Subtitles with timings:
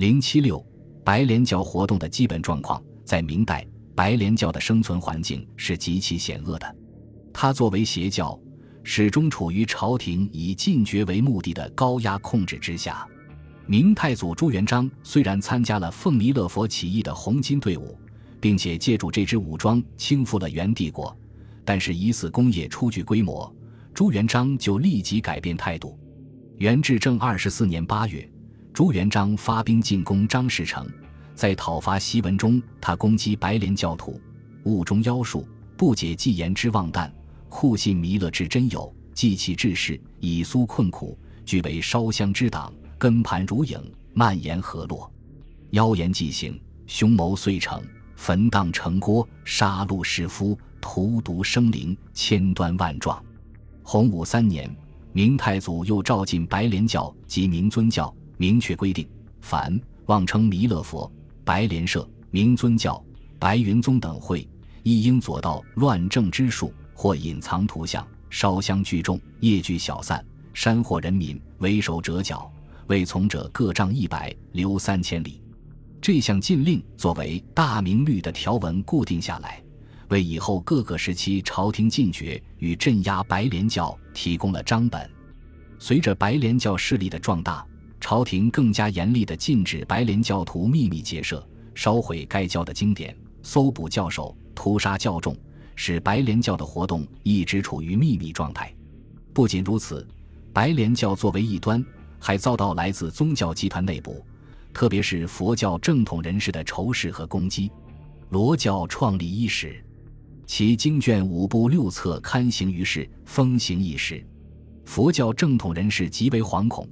[0.00, 0.64] 零七六，
[1.04, 6.76] 白莲教活动的基本状况，在明代，白莲教的生存环境是极其险恶的。
[7.34, 8.40] 它作为邪教，
[8.82, 13.06] 始终处于朝廷以禁绝为目的的高压控制之下。
[13.66, 17.94] 明太祖朱元璋虽然参加了奉弥勒佛起义的红巾队伍，
[18.40, 21.14] 并且借助这支武装倾覆了元帝国，
[21.62, 23.54] 但是疑似工业初具规模，
[23.92, 26.00] 朱元璋就立即改变态度。
[26.56, 28.26] 元至正二十四年八月，
[28.80, 30.88] 朱元璋发兵进攻张士诚，
[31.34, 34.18] 在讨伐檄文中，他攻击白莲教徒，
[34.64, 35.46] 误中妖术，
[35.76, 37.12] 不解既言之妄诞，
[37.50, 41.14] 酷信弥勒之真有，记其志士，以苏困苦，
[41.44, 42.72] 俱为烧香之党。
[42.96, 43.78] 根盘如影，
[44.14, 45.12] 蔓延河洛，
[45.72, 47.82] 妖言既行，凶谋遂成，
[48.16, 53.22] 焚荡城郭，杀戮士夫，荼毒生灵，千端万状。
[53.82, 54.74] 洪武三年，
[55.12, 59.06] 明太祖又召进白莲教及明尊教，明确规定：
[59.42, 61.12] 凡妄称弥勒佛、
[61.44, 63.04] 白莲社、明尊教、
[63.38, 64.48] 白云宗等会，
[64.82, 72.50] 亦应左道乱政之术，或隐藏图像，烧香聚众，夜聚小散，山祸人民，为首折角。
[72.86, 75.42] 为从者各杖一百，留三千里。
[76.00, 79.62] 这项禁令作为大明律的条文固定下来，
[80.08, 85.08] 为以后各个时期朝廷禁绝与镇压白莲教提供了章本。
[85.78, 87.66] 随着白莲教势力的壮大，
[88.00, 95.36] 朝廷更加严厉地禁止白莲教徒秘密结社，烧毁该教的经典，搜捕教首，屠杀教众，
[95.76, 98.74] 使白莲教的活动一直处于秘密状态。
[99.32, 100.06] 不仅如此，
[100.52, 101.84] 白莲教作为异端。
[102.22, 104.22] 还遭到来自宗教集团内部，
[104.74, 107.70] 特别是佛教正统人士的仇视和攻击。
[108.28, 109.82] 罗教创立伊始，
[110.46, 114.22] 其经卷五部六册刊行于世，风行一时。
[114.84, 116.86] 佛教正统人士极为惶恐，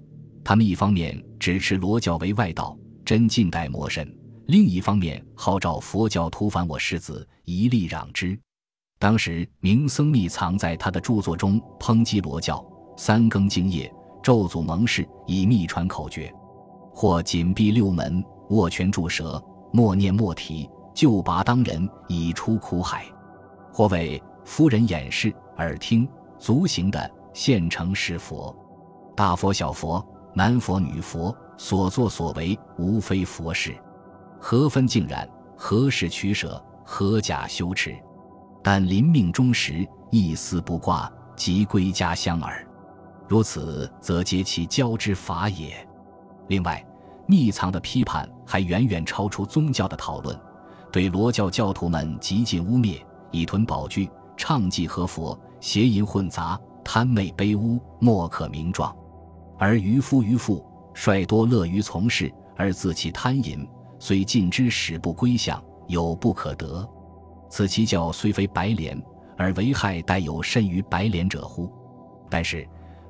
[0.49, 4.03] 他们一方面指持罗教为外道，真近代魔神；
[4.47, 8.41] 另一方面号召佛教徒反我世子，一力攘之。
[8.99, 12.67] 当时，明僧密藏在他的著作中抨击罗教，
[12.97, 13.93] 三更经夜。
[14.23, 16.33] 咒诅盟誓，以秘传口诀，
[16.95, 19.39] 或紧闭六门，握拳注舌，
[19.71, 23.03] 默念默提，救拔当人，以出苦海；
[23.71, 26.09] 或为夫人演示，耳听，
[26.39, 28.57] 足行的现成是佛，
[29.15, 30.03] 大佛小佛，
[30.39, 33.77] 男佛女佛，所作所为无非佛事，
[34.39, 35.29] 何分竟然？
[35.57, 36.65] 何时取舍？
[36.85, 37.93] 何假羞耻？
[38.63, 42.65] 但临命终时，一丝不挂，即归家乡耳。
[43.27, 45.85] 如此，则皆其教之法也。
[46.47, 46.87] 另外，
[47.27, 50.41] 密藏的批判还远远超出宗教的讨论，
[50.93, 58.97] 对罗教教徒们极尽污蔑，以囤宝具、唱祭和佛、邪淫混杂、贪媚卑污，莫可名状。
[59.59, 60.65] 而渔夫渔妇
[60.95, 66.89] 率多乐于从事，而自其贪淫，虽尽之，使不归向，有不可得。
[67.51, 69.01] 此其教虽非白莲，
[69.37, 71.71] 而为害殆有甚于白莲者乎？
[72.31, 72.67] 但是。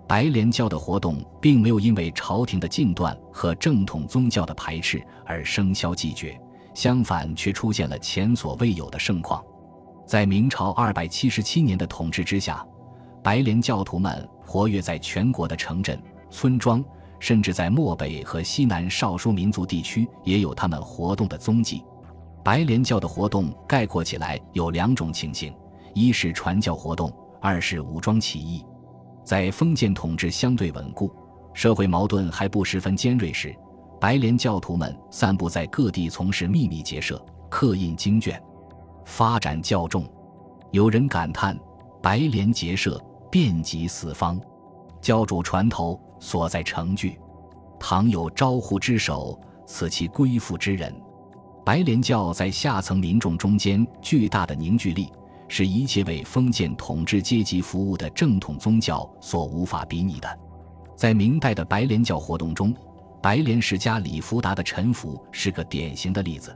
[0.08, 6.40] 白莲教的活动并没有因为朝廷的禁断和正统宗教的排斥而声消寂绝，
[6.72, 9.44] 相反，却出现了前所未有的盛况。
[10.06, 12.66] 在明朝二百七十七年的统治之下，
[13.22, 16.84] 白莲教徒们活跃在全国的城镇、村庄，
[17.18, 21.82] 甚至在漠北和西南少数民族地区也有他们活动的踪迹。
[22.44, 25.54] 白莲教的活动概括起来有两种情形：
[25.94, 28.64] 一是传教活动，二是武装起义。
[29.24, 31.14] 在封建统治相对稳固、
[31.52, 33.54] 社会矛盾还不十分尖锐时，
[34.00, 38.40] 白莲教徒们散布在各地，从事秘密结社、刻印经卷，
[39.04, 40.06] 发展较重。
[40.70, 41.58] 有人感叹
[42.00, 42.98] ：“白莲结社
[43.30, 44.40] 遍及四方，
[45.00, 47.18] 教主船头所在城聚，
[47.78, 50.94] 倘有招呼之手，此其归附之人。”
[51.64, 55.12] 白莲教在下层民众中间巨大的凝聚力。
[55.50, 60.38] 是一切为封建统治阶级服务的正统宗教所无法比拟的。
[60.94, 62.74] 在明代的白莲教活动中，
[63.22, 66.54] 白莲世家李福达的臣服是个典型的例子。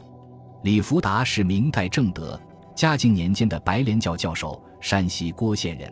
[0.62, 2.38] 李福达是明代正德、
[2.74, 5.90] 嘉靖年间的白莲教教授，山西郭县人，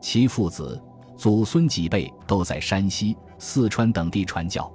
[0.00, 0.82] 其父子、
[1.22, 4.68] 祖孙几辈都在山西、四川等地传教。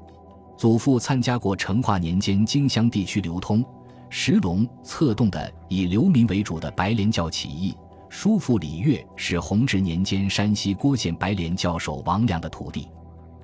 [0.55, 3.61] 祖父参加过成化年间荆襄地区流通。
[4.09, 7.75] 石龙策动的以流民为主的白莲教起义，
[8.07, 12.87] 叔父李岳是弘治年间山西郭县白莲教授王良的徒弟。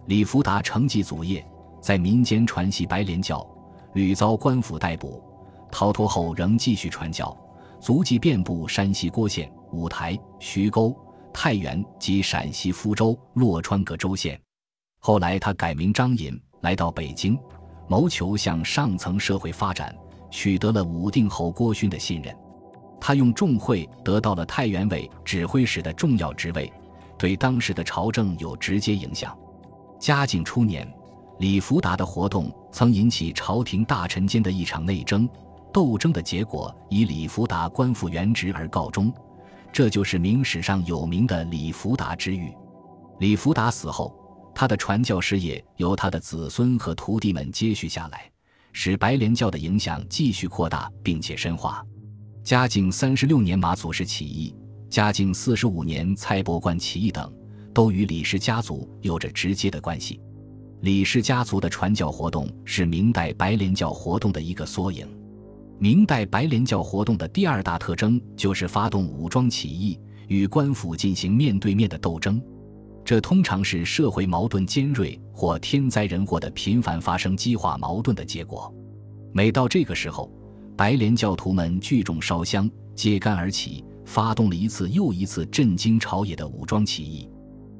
[0.05, 1.45] 李福达承继祖业，
[1.81, 3.45] 在民间传习白莲教，
[3.95, 5.21] 屡遭官府逮捕，
[5.69, 7.37] 逃脱后仍继续传教，
[7.81, 10.95] 足迹遍布山西郭县、五台、徐沟、
[11.33, 14.39] 太原及陕西福州、洛川各州县。
[14.99, 17.37] 后来他改名张隐，来到北京。
[17.89, 19.93] 谋求向上层社会发展，
[20.31, 22.33] 取得了武定侯郭勋的信任。
[22.99, 26.71] 他用重会得到了太原卫指挥使的重要职位，
[27.17, 29.37] 对当时的朝政有直接影响。
[29.99, 30.89] 嘉靖初年，
[31.39, 35.27] 李福达的活动曾引起朝廷大臣间的一场内争，
[35.73, 39.13] 斗争的结果以李福达官复原职而告终，
[39.73, 42.53] 这就是明史上有名的李福达之狱。
[43.19, 44.15] 李福达死后，
[44.53, 48.31] 他的传教事业由他的子孙和徒弟们接续下来，
[48.71, 51.83] 使白莲教的影响继续扩大并且深化。
[52.43, 54.55] 嘉靖三十六年马祖氏起义，
[54.91, 57.33] 嘉靖四十五年蔡伯观起义等，
[57.73, 60.21] 都与李氏家族有着直接的关系。
[60.81, 65.07] 李氏家族的传教活动是明代白莲教活动的一个缩影。
[65.79, 72.41] 明代白莲教活动的第二大特征就是发动武装起义，与官府进行面对面的斗争。
[73.03, 78.73] 这通常是社会矛盾尖锐或天灾人祸的频繁发生激化矛盾的结果。
[79.33, 80.31] 每到这个时候，
[80.77, 87.29] 白莲教徒们聚众烧香，揭竿而起，发动了一次又一次震惊朝野的武装起义。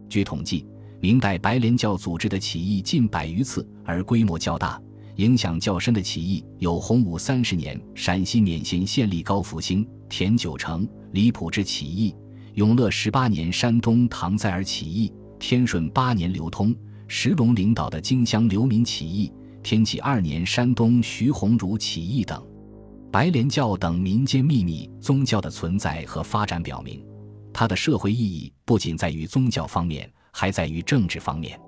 [0.09, 0.67] 据统计，
[0.99, 4.81] 明代白莲教组织的起义近百余次，而规模较大、
[5.17, 12.15] 影响较深的起义有洪武三十年陕西勉县县吏高福兴、田九成、李普之起义；
[12.55, 16.75] 永乐十八年山东唐在尔起义；天顺八年刘通、
[17.07, 19.31] 石龙领导的荆襄流民起义；
[19.61, 22.43] 天启二年山东徐鸿儒起义等。
[23.11, 27.05] 白莲教等民间秘密宗教的存在和发展表明，
[27.53, 31.59] 它的社会意义不仅在于宗教方面，还在于政治方面。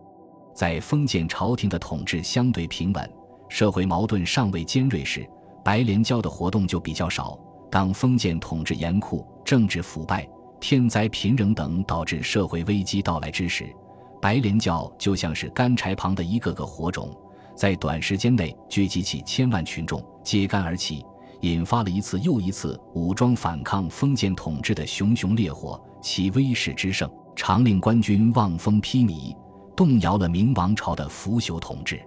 [0.55, 3.11] 在封建朝廷的统治相对平稳、
[3.55, 5.25] 社会矛盾尚未尖锐时，
[5.63, 7.39] 白莲教的活动就比较少；
[7.71, 10.27] 当封建统治严酷、政治腐败、
[10.59, 13.73] 天灾频仍等导致社会危机到来之时，
[14.21, 17.09] 白莲教就像是干柴旁的一个个火种，
[17.55, 21.05] 在短时间内聚集起千万群众，揭竿而起。
[21.39, 29.33] 引发了一次又一次武装反抗封建统治的熊熊烈火，其威势之盛，常令官军望风披靡，
[29.77, 32.05] 动摇了明王朝的腐朽统治。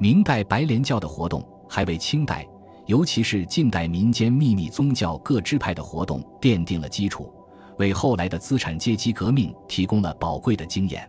[0.00, 2.46] 明代白莲教的活动还为清代，
[2.86, 7.32] 尤其是近代民间秘密宗教各支派的活动奠定了基础，
[7.78, 11.08] 为后来的资产阶级革命提供了宝贵的经验。